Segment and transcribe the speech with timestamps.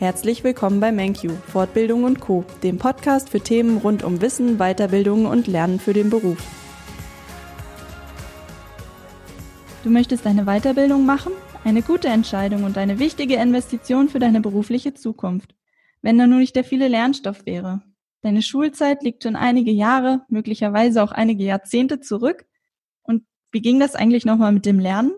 [0.00, 5.26] Herzlich willkommen bei MenQ, Fortbildung und Co., dem Podcast für Themen rund um Wissen, Weiterbildung
[5.26, 6.38] und Lernen für den Beruf.
[9.84, 11.32] Du möchtest eine Weiterbildung machen?
[11.64, 15.54] Eine gute Entscheidung und eine wichtige Investition für deine berufliche Zukunft.
[16.00, 17.82] Wenn da nur nicht der viele Lernstoff wäre.
[18.22, 22.46] Deine Schulzeit liegt schon einige Jahre, möglicherweise auch einige Jahrzehnte zurück.
[23.02, 25.12] Und wie ging das eigentlich nochmal mit dem Lernen?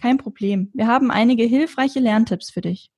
[0.00, 0.70] Kein Problem.
[0.72, 2.93] Wir haben einige hilfreiche Lerntipps für dich.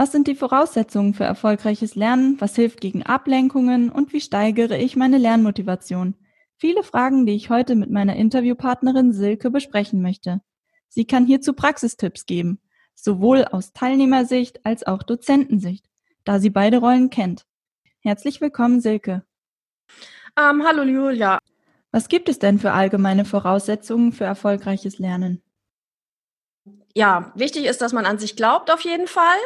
[0.00, 2.40] Was sind die Voraussetzungen für erfolgreiches Lernen?
[2.40, 3.90] Was hilft gegen Ablenkungen?
[3.90, 6.14] Und wie steigere ich meine Lernmotivation?
[6.56, 10.40] Viele Fragen, die ich heute mit meiner Interviewpartnerin Silke besprechen möchte.
[10.88, 12.62] Sie kann hierzu Praxistipps geben,
[12.94, 15.84] sowohl aus Teilnehmersicht als auch Dozentensicht,
[16.24, 17.44] da sie beide Rollen kennt.
[17.98, 19.22] Herzlich willkommen, Silke.
[20.34, 21.40] Ähm, hallo, Julia.
[21.90, 25.42] Was gibt es denn für allgemeine Voraussetzungen für erfolgreiches Lernen?
[26.94, 29.38] Ja, wichtig ist, dass man an sich glaubt auf jeden Fall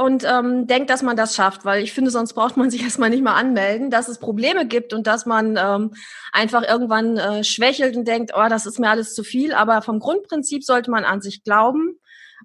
[0.00, 3.10] und ähm, denkt, dass man das schafft, weil ich finde, sonst braucht man sich erstmal
[3.10, 5.92] nicht mal anmelden, dass es Probleme gibt und dass man ähm,
[6.32, 9.52] einfach irgendwann äh, schwächelt und denkt, oh, das ist mir alles zu viel.
[9.52, 11.98] Aber vom Grundprinzip sollte man an sich glauben.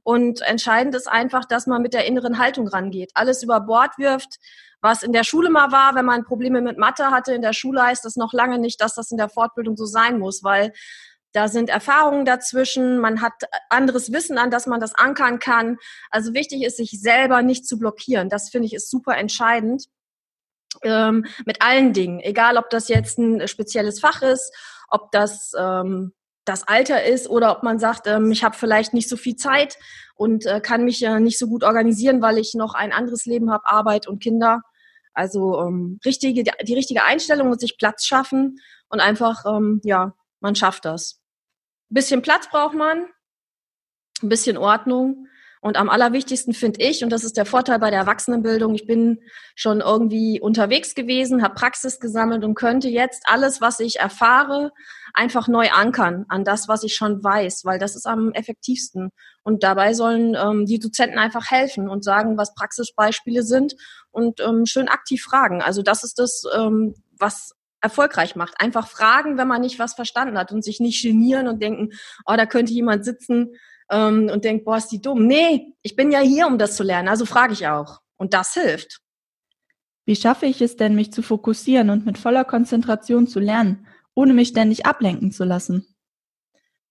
[0.04, 4.36] Und entscheidend ist einfach, dass man mit der inneren Haltung rangeht, alles über Bord wirft,
[4.82, 7.82] was in der Schule mal war, wenn man Probleme mit Mathe hatte in der Schule,
[7.82, 10.74] heißt das noch lange nicht, dass das in der Fortbildung so sein muss, weil
[11.36, 13.34] da sind Erfahrungen dazwischen, man hat
[13.70, 15.78] anderes Wissen, an das man das ankern kann.
[16.10, 18.30] Also wichtig ist, sich selber nicht zu blockieren.
[18.30, 19.88] Das finde ich ist super entscheidend.
[20.84, 24.54] Ähm, mit allen Dingen, egal ob das jetzt ein spezielles Fach ist,
[24.88, 26.14] ob das ähm,
[26.46, 29.78] das Alter ist oder ob man sagt, ähm, ich habe vielleicht nicht so viel Zeit
[30.16, 33.52] und äh, kann mich äh, nicht so gut organisieren, weil ich noch ein anderes Leben
[33.52, 34.62] habe, Arbeit und Kinder.
[35.14, 40.56] Also ähm, richtige, die richtige Einstellung und sich Platz schaffen und einfach, ähm, ja, man
[40.56, 41.20] schafft das.
[41.90, 43.06] Bisschen Platz braucht man,
[44.22, 45.28] ein bisschen Ordnung.
[45.66, 49.24] Und am allerwichtigsten finde ich, und das ist der Vorteil bei der Erwachsenenbildung, ich bin
[49.56, 54.72] schon irgendwie unterwegs gewesen, habe Praxis gesammelt und könnte jetzt alles, was ich erfahre,
[55.16, 59.10] einfach neu ankern an das, was ich schon weiß, weil das ist am effektivsten.
[59.42, 63.74] Und dabei sollen ähm, die Dozenten einfach helfen und sagen, was Praxisbeispiele sind
[64.12, 65.64] und ähm, schön aktiv fragen.
[65.64, 67.55] Also das ist das, ähm, was
[67.86, 68.60] erfolgreich macht.
[68.60, 71.94] Einfach fragen, wenn man nicht was verstanden hat und sich nicht genieren und denken,
[72.26, 73.56] oh, da könnte jemand sitzen
[73.90, 75.28] ähm, und denkt, boah, ist die dumm.
[75.28, 78.02] Nee, ich bin ja hier, um das zu lernen, also frage ich auch.
[78.18, 79.02] Und das hilft.
[80.06, 84.34] Wie schaffe ich es denn, mich zu fokussieren und mit voller Konzentration zu lernen, ohne
[84.34, 85.88] mich ständig ablenken zu lassen?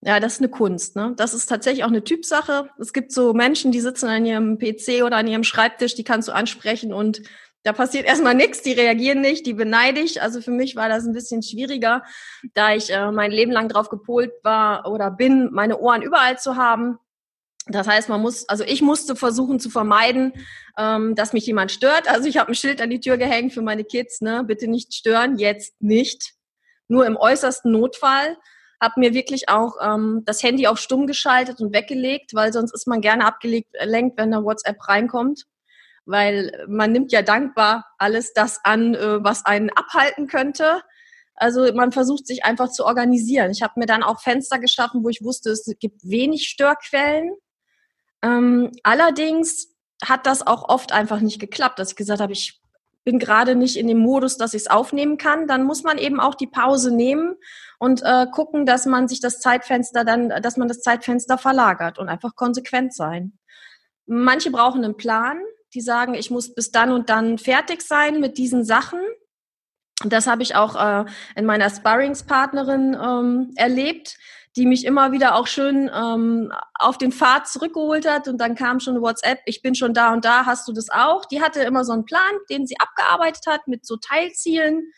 [0.01, 0.95] Ja, das ist eine Kunst.
[0.95, 1.13] Ne?
[1.17, 2.69] Das ist tatsächlich auch eine Typsache.
[2.79, 6.27] Es gibt so Menschen, die sitzen an ihrem PC oder an ihrem Schreibtisch, die kannst
[6.27, 7.21] du ansprechen und
[7.65, 10.21] da passiert erstmal nichts, die reagieren nicht, die beneide ich.
[10.21, 12.03] Also für mich war das ein bisschen schwieriger,
[12.53, 16.57] da ich äh, mein Leben lang drauf gepolt war oder bin, meine Ohren überall zu
[16.57, 16.99] haben.
[17.65, 20.33] Das heißt, man muss, also ich musste versuchen zu vermeiden,
[20.77, 22.07] ähm, dass mich jemand stört.
[22.07, 24.93] Also ich habe ein Schild an die Tür gehängt für meine Kids, ne, bitte nicht
[24.93, 26.35] stören, jetzt nicht.
[26.87, 28.37] Nur im äußersten Notfall.
[28.79, 32.85] Hab mir wirklich auch ähm, das Handy auf stumm geschaltet und weggelegt, weil sonst ist
[32.85, 35.47] man gerne abgelenkt, wenn da WhatsApp reinkommt
[36.05, 40.81] weil man nimmt ja dankbar alles das an, äh, was einen abhalten könnte.
[41.35, 43.51] Also man versucht sich einfach zu organisieren.
[43.51, 47.31] Ich habe mir dann auch Fenster geschaffen, wo ich wusste, es gibt wenig Störquellen.
[48.21, 52.61] Ähm, allerdings hat das auch oft einfach nicht geklappt, dass ich gesagt habe, ich
[53.03, 55.47] bin gerade nicht in dem Modus, dass ich es aufnehmen kann.
[55.47, 57.35] Dann muss man eben auch die Pause nehmen
[57.77, 62.09] und äh, gucken, dass man sich das Zeitfenster dann, dass man das Zeitfenster verlagert und
[62.09, 63.37] einfach konsequent sein.
[64.07, 65.37] Manche brauchen einen Plan,
[65.75, 68.99] die sagen, ich muss bis dann und dann fertig sein mit diesen Sachen.
[70.03, 71.05] Das habe ich auch äh,
[71.35, 74.17] in meiner Sparringspartnerin ähm, erlebt,
[74.55, 78.27] die mich immer wieder auch schön ähm, auf den Pfad zurückgeholt hat.
[78.27, 81.25] Und dann kam schon WhatsApp, ich bin schon da und da, hast du das auch?
[81.25, 84.91] Die hatte immer so einen Plan, den sie abgearbeitet hat mit so Teilzielen.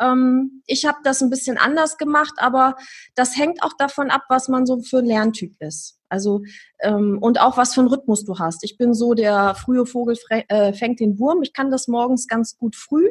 [0.00, 2.76] Ähm, ich habe das ein bisschen anders gemacht, aber
[3.14, 5.98] das hängt auch davon ab, was man so für ein Lerntyp ist.
[6.14, 6.42] Also
[6.80, 8.62] ähm, und auch was für einen Rhythmus du hast.
[8.62, 11.42] Ich bin so der frühe Vogel äh, fängt den Wurm.
[11.42, 13.10] Ich kann das morgens ganz gut früh.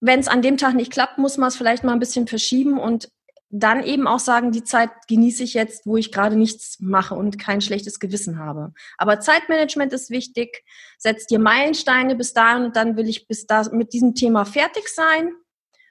[0.00, 2.78] Wenn es an dem Tag nicht klappt, muss man es vielleicht mal ein bisschen verschieben
[2.78, 3.08] und
[3.50, 7.38] dann eben auch sagen, die Zeit genieße ich jetzt, wo ich gerade nichts mache und
[7.38, 8.72] kein schlechtes Gewissen habe.
[8.96, 10.64] Aber Zeitmanagement ist wichtig.
[10.96, 14.88] Setz dir Meilensteine bis dahin und dann will ich bis da mit diesem Thema fertig
[14.88, 15.32] sein.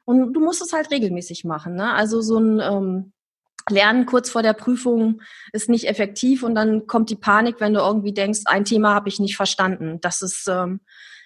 [0.06, 1.76] Und du musst es halt regelmäßig machen.
[1.76, 1.94] Ne?
[1.94, 3.14] Also so ein ähm,
[3.72, 5.22] Lernen kurz vor der Prüfung
[5.54, 9.10] ist nicht effektiv und dann kommt die Panik, wenn du irgendwie denkst, ein Thema habe
[9.10, 10.00] ich nicht verstanden.
[10.02, 10.82] Das ist ähm,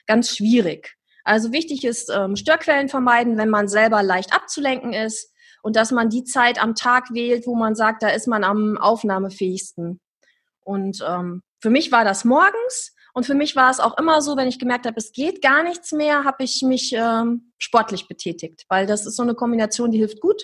[0.07, 0.95] ganz schwierig.
[1.23, 5.33] Also wichtig ist ähm, Störquellen vermeiden, wenn man selber leicht abzulenken ist
[5.63, 8.77] und dass man die Zeit am Tag wählt, wo man sagt, da ist man am
[8.77, 9.99] aufnahmefähigsten.
[10.63, 14.35] Und ähm, für mich war das morgens Und für mich war es auch immer so,
[14.35, 18.65] wenn ich gemerkt habe, es geht gar nichts mehr, habe ich mich ähm, sportlich betätigt,
[18.67, 20.43] weil das ist so eine Kombination, die hilft gut.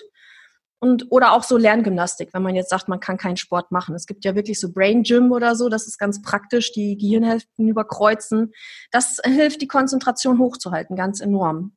[0.82, 3.94] Und, oder auch so Lerngymnastik, wenn man jetzt sagt, man kann keinen Sport machen.
[3.94, 7.68] Es gibt ja wirklich so Brain Gym oder so, das ist ganz praktisch, die Gehirnhälften
[7.68, 8.52] überkreuzen.
[8.90, 11.76] Das hilft, die Konzentration hochzuhalten, ganz enorm.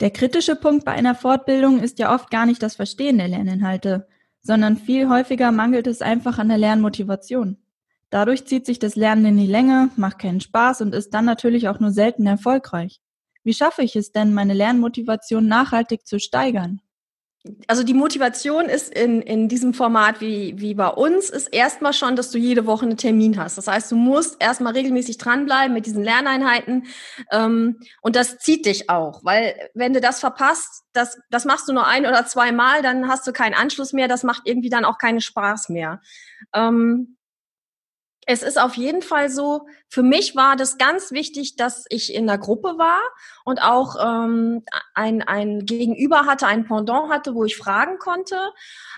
[0.00, 4.06] Der kritische Punkt bei einer Fortbildung ist ja oft gar nicht das Verstehen der Lerninhalte,
[4.42, 7.56] sondern viel häufiger mangelt es einfach an der Lernmotivation.
[8.10, 11.70] Dadurch zieht sich das Lernen in die Länge, macht keinen Spaß und ist dann natürlich
[11.70, 13.00] auch nur selten erfolgreich.
[13.42, 16.82] Wie schaffe ich es denn, meine Lernmotivation nachhaltig zu steigern?
[17.66, 22.16] Also die Motivation ist in, in diesem Format wie, wie bei uns, ist erstmal schon,
[22.16, 23.58] dass du jede Woche einen Termin hast.
[23.58, 26.86] Das heißt, du musst erstmal regelmäßig dranbleiben mit diesen Lerneinheiten
[27.30, 31.74] ähm, und das zieht dich auch, weil wenn du das verpasst, das, das machst du
[31.74, 34.86] nur ein oder zwei Mal, dann hast du keinen Anschluss mehr, das macht irgendwie dann
[34.86, 36.00] auch keinen Spaß mehr.
[36.54, 37.16] Ähm,
[38.26, 42.26] es ist auf jeden Fall so, für mich war das ganz wichtig, dass ich in
[42.26, 43.00] der Gruppe war
[43.44, 48.36] und auch ähm, ein, ein Gegenüber hatte, ein Pendant hatte, wo ich fragen konnte,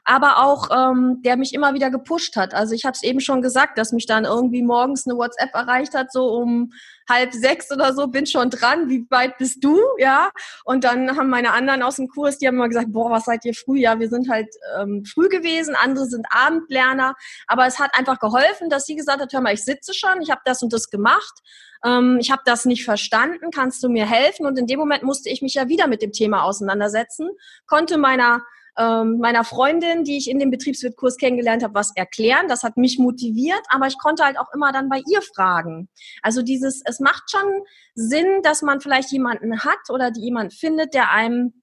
[0.04, 2.54] aber auch ähm, der mich immer wieder gepusht hat.
[2.54, 5.94] Also ich habe es eben schon gesagt, dass mich dann irgendwie morgens eine WhatsApp erreicht
[5.94, 6.72] hat, so um
[7.08, 10.30] halb sechs oder so, bin schon dran, wie weit bist du, ja?
[10.64, 13.44] Und dann haben meine anderen aus dem Kurs, die haben immer gesagt, boah, was seid
[13.44, 13.78] ihr früh?
[13.78, 14.48] Ja, wir sind halt
[14.78, 17.14] ähm, früh gewesen, andere sind Abendlerner,
[17.46, 20.30] aber es hat einfach geholfen, dass sie gesagt hat, hör mal, ich sitze schon, ich
[20.30, 21.40] habe das und das gemacht,
[21.84, 24.46] ähm, ich habe das nicht verstanden, kannst du mir helfen?
[24.46, 27.30] Und in dem Moment musste ich mich ja wieder mit dem Thema auseinandersetzen,
[27.66, 28.42] konnte meiner
[28.78, 32.48] ähm, meiner Freundin, die ich in dem Betriebswirtkurs kennengelernt habe, was erklären.
[32.48, 35.88] Das hat mich motiviert, aber ich konnte halt auch immer dann bei ihr fragen.
[36.22, 37.62] Also dieses, es macht schon
[37.94, 41.62] Sinn, dass man vielleicht jemanden hat oder die jemand findet, der einem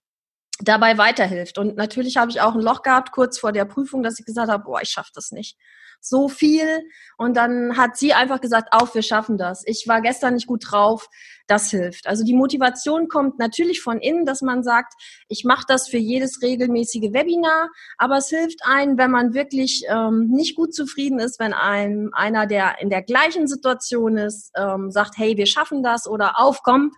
[0.59, 1.57] dabei weiterhilft.
[1.57, 4.51] Und natürlich habe ich auch ein Loch gehabt kurz vor der Prüfung, dass ich gesagt
[4.51, 5.57] habe, boah, ich schaffe das nicht
[6.03, 6.83] so viel.
[7.17, 9.63] Und dann hat sie einfach gesagt, auf, wir schaffen das.
[9.65, 11.07] Ich war gestern nicht gut drauf.
[11.47, 12.07] Das hilft.
[12.07, 14.93] Also die Motivation kommt natürlich von innen, dass man sagt,
[15.27, 20.27] ich mache das für jedes regelmäßige Webinar, aber es hilft einem, wenn man wirklich ähm,
[20.27, 25.17] nicht gut zufrieden ist, wenn einem einer, der in der gleichen Situation ist, ähm, sagt,
[25.17, 26.91] hey, wir schaffen das oder aufkommen,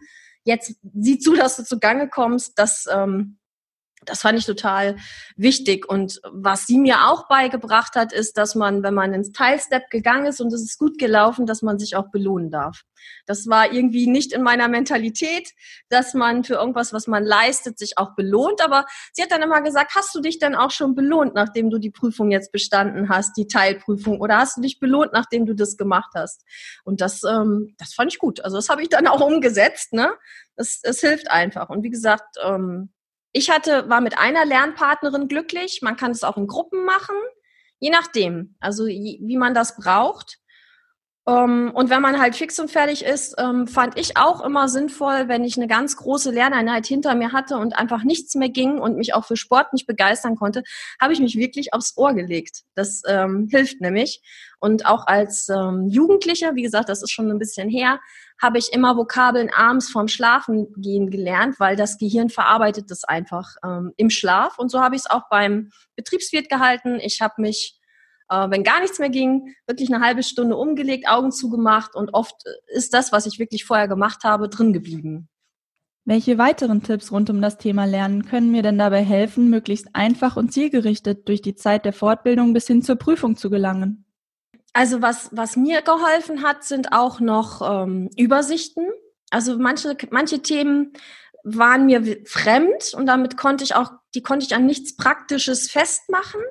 [0.43, 3.39] jetzt sieh zu, dass du zugange kommst, das ähm,
[4.05, 4.97] das fand ich total
[5.35, 5.87] wichtig.
[5.89, 10.27] Und was sie mir auch beigebracht hat, ist, dass man, wenn man ins Teilstep gegangen
[10.27, 12.83] ist und es ist gut gelaufen, dass man sich auch belohnen darf.
[13.25, 15.51] Das war irgendwie nicht in meiner Mentalität,
[15.89, 18.63] dass man für irgendwas, was man leistet, sich auch belohnt.
[18.63, 21.79] Aber sie hat dann immer gesagt, hast du dich denn auch schon belohnt, nachdem du
[21.79, 24.21] die Prüfung jetzt bestanden hast, die Teilprüfung?
[24.21, 26.43] Oder hast du dich belohnt, nachdem du das gemacht hast?
[26.83, 28.41] Und das, ähm, das fand ich gut.
[28.41, 29.93] Also das habe ich dann auch umgesetzt.
[29.93, 30.11] Ne?
[30.55, 31.69] Es, es hilft einfach.
[31.69, 32.89] Und wie gesagt, ähm,
[33.37, 35.81] ich hatte, war mit einer Lernpartnerin glücklich.
[35.81, 37.17] Man kann es auch in Gruppen machen,
[37.79, 40.37] je nachdem, also wie man das braucht.
[41.27, 45.27] Ähm, und wenn man halt fix und fertig ist, ähm, fand ich auch immer sinnvoll,
[45.27, 48.97] wenn ich eine ganz große Lerneinheit hinter mir hatte und einfach nichts mehr ging und
[48.97, 50.61] mich auch für Sport nicht begeistern konnte,
[51.01, 52.61] habe ich mich wirklich aufs Ohr gelegt.
[52.75, 54.21] Das ähm, hilft nämlich.
[54.59, 57.99] Und auch als ähm, Jugendliche, wie gesagt, das ist schon ein bisschen her,
[58.39, 63.55] habe ich immer Vokabeln abends vorm Schlafen gehen gelernt, weil das Gehirn verarbeitet das einfach
[63.63, 64.59] ähm, im Schlaf.
[64.59, 66.99] Und so habe ich es auch beim Betriebswirt gehalten.
[67.01, 67.79] Ich habe mich
[68.29, 72.35] äh, wenn gar nichts mehr ging, wirklich eine halbe Stunde umgelegt, Augen zugemacht und oft
[72.67, 75.29] ist das, was ich wirklich vorher gemacht habe, drin geblieben.
[76.07, 80.37] Welche weiteren Tipps rund um das Thema Lernen können mir denn dabei helfen, möglichst einfach
[80.37, 84.05] und zielgerichtet durch die Zeit der Fortbildung bis hin zur Prüfung zu gelangen?
[84.73, 88.85] Also was, was mir geholfen hat, sind auch noch ähm, Übersichten.
[89.31, 90.93] Also manche, manche Themen
[91.45, 96.41] waren mir fremd und damit konnte ich auch, die konnte ich an nichts Praktisches festmachen.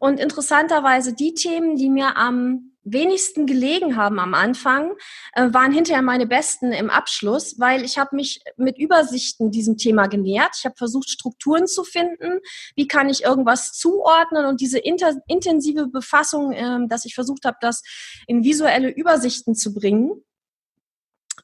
[0.00, 4.94] Und interessanterweise die Themen, die mir am wenigsten gelegen haben am Anfang,
[5.34, 10.08] äh, waren hinterher meine besten im Abschluss, weil ich habe mich mit Übersichten diesem Thema
[10.08, 10.56] genähert.
[10.58, 12.40] Ich habe versucht, Strukturen zu finden.
[12.74, 14.46] Wie kann ich irgendwas zuordnen?
[14.46, 17.82] Und diese intensive Befassung, äh, dass ich versucht habe, das
[18.26, 20.24] in visuelle Übersichten zu bringen,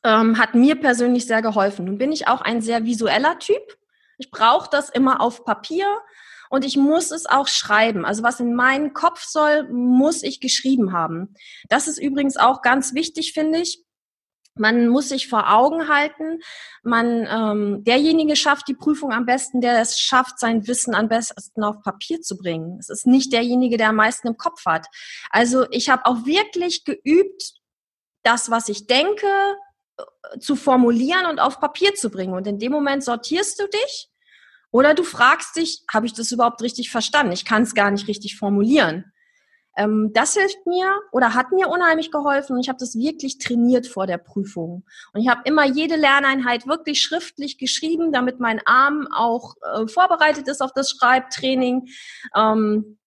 [0.05, 1.85] ähm, hat mir persönlich sehr geholfen.
[1.87, 3.79] Nun bin ich auch ein sehr visueller Typ.
[4.19, 5.87] Ich brauche das immer auf Papier
[6.51, 8.05] und ich muss es auch schreiben.
[8.05, 11.35] Also was in meinen Kopf soll, muss ich geschrieben haben.
[11.69, 13.85] Das ist übrigens auch ganz wichtig, finde ich.
[14.59, 16.41] Man muss sich vor Augen halten,
[16.83, 21.63] man ähm, derjenige schafft die Prüfung am besten, der es schafft, sein Wissen am besten
[21.63, 22.77] auf Papier zu bringen.
[22.81, 24.87] Es ist nicht derjenige, der am meisten im Kopf hat.
[25.31, 27.53] Also ich habe auch wirklich geübt,
[28.25, 29.29] das, was ich denke,
[30.41, 32.35] zu formulieren und auf Papier zu bringen.
[32.35, 34.11] Und in dem Moment sortierst du dich
[34.71, 37.33] oder du fragst dich, habe ich das überhaupt richtig verstanden?
[37.33, 39.13] Ich kann es gar nicht richtig formulieren.
[39.77, 43.87] Ähm, das hilft mir oder hat mir unheimlich geholfen und ich habe das wirklich trainiert
[43.87, 44.85] vor der Prüfung.
[45.13, 50.49] Und ich habe immer jede Lerneinheit wirklich schriftlich geschrieben, damit mein Arm auch äh, vorbereitet
[50.49, 51.89] ist auf das Schreibtraining.
[52.35, 52.99] Ähm,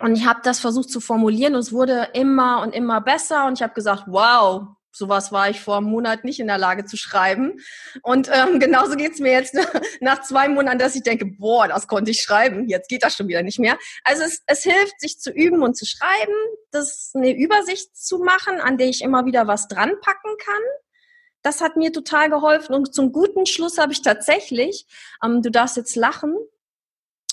[0.00, 3.54] und ich habe das versucht zu formulieren und es wurde immer und immer besser und
[3.54, 4.68] ich habe gesagt, wow,
[4.98, 7.60] sowas war ich vor einem Monat nicht in der Lage zu schreiben.
[8.02, 9.54] Und ähm, genauso geht's mir jetzt
[10.00, 13.28] nach zwei Monaten, dass ich denke, boah, das konnte ich schreiben, jetzt geht das schon
[13.28, 13.78] wieder nicht mehr.
[14.04, 16.34] Also es, es hilft, sich zu üben und zu schreiben,
[16.72, 20.62] das eine Übersicht zu machen, an der ich immer wieder was dran packen kann.
[21.42, 22.74] Das hat mir total geholfen.
[22.74, 24.86] Und zum guten Schluss habe ich tatsächlich,
[25.24, 26.34] ähm, du darfst jetzt lachen,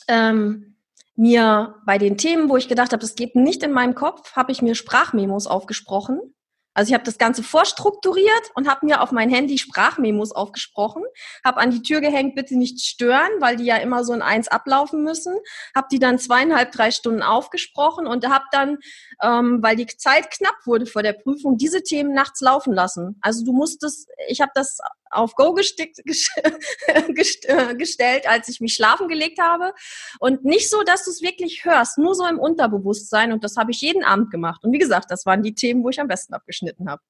[0.07, 0.77] ähm,
[1.17, 4.51] mir bei den Themen, wo ich gedacht habe, das geht nicht in meinem Kopf, habe
[4.51, 6.35] ich mir Sprachmemos aufgesprochen
[6.75, 11.03] also ich habe das Ganze vorstrukturiert und habe mir auf mein Handy Sprachmemos aufgesprochen,
[11.43, 14.49] habe an die Tür gehängt, bitte nicht stören, weil die ja immer so in eins
[14.49, 15.33] ablaufen müssen,
[15.73, 18.77] habe die dann zweieinhalb, drei Stunden aufgesprochen und habe dann,
[19.23, 23.17] ähm, weil die Zeit knapp wurde vor der Prüfung, diese Themen nachts laufen lassen.
[23.21, 24.79] Also du musstest, ich habe das
[25.11, 25.99] auf Go gestickt,
[26.87, 29.73] äh, gestellt, als ich mich schlafen gelegt habe.
[30.19, 33.31] Und nicht so, dass du es wirklich hörst, nur so im Unterbewusstsein.
[33.31, 34.63] Und das habe ich jeden Abend gemacht.
[34.63, 37.01] Und wie gesagt, das waren die Themen, wo ich am besten abgeschnitten habe.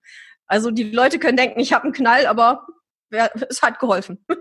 [0.48, 2.68] Also die Leute können denken, ich habe einen Knall, aber
[3.50, 4.26] es hat geholfen.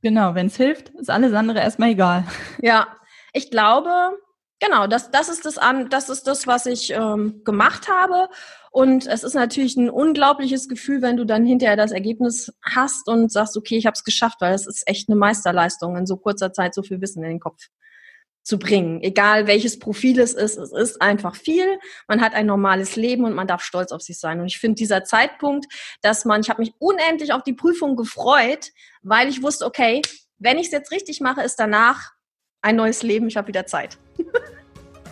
[0.00, 2.24] Genau, wenn es hilft, ist alles andere erstmal egal.
[2.62, 2.86] Ja,
[3.32, 4.16] ich glaube,
[4.60, 8.28] genau, das, das ist das an, das ist das, was ich ähm, gemacht habe.
[8.70, 13.32] Und es ist natürlich ein unglaubliches Gefühl, wenn du dann hinterher das Ergebnis hast und
[13.32, 16.52] sagst, okay, ich habe es geschafft, weil es ist echt eine Meisterleistung, in so kurzer
[16.52, 17.68] Zeit so viel Wissen in den Kopf
[18.48, 19.02] zu bringen.
[19.02, 21.78] Egal welches Profil es ist, es ist einfach viel.
[22.08, 24.40] Man hat ein normales Leben und man darf stolz auf sich sein.
[24.40, 25.66] Und ich finde dieser Zeitpunkt,
[26.00, 28.70] dass man, ich habe mich unendlich auf die Prüfung gefreut,
[29.02, 30.00] weil ich wusste, okay,
[30.38, 32.12] wenn ich es jetzt richtig mache, ist danach
[32.62, 33.28] ein neues Leben.
[33.28, 33.98] Ich habe wieder Zeit.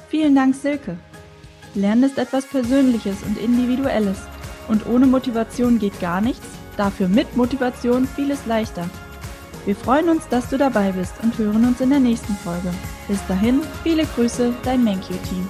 [0.08, 0.96] Vielen Dank, Silke.
[1.74, 4.18] Lernen ist etwas Persönliches und Individuelles.
[4.68, 6.46] Und ohne Motivation geht gar nichts,
[6.76, 8.88] dafür mit Motivation vieles leichter.
[9.64, 12.72] Wir freuen uns, dass du dabei bist und hören uns in der nächsten Folge.
[13.08, 15.48] Bis dahin, viele Grüße, dein MenQ-Team.